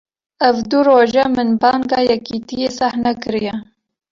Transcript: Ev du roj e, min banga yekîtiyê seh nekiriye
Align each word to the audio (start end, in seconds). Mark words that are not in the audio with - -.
Ev 0.45 0.61
du 0.73 0.79
roj 0.87 1.11
e, 1.23 1.25
min 1.35 1.49
banga 1.61 1.99
yekîtiyê 2.09 2.69
seh 2.77 2.95
nekiriye 3.03 3.53